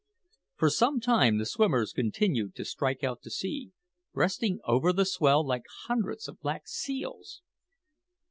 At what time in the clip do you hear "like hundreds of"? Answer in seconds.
5.45-6.39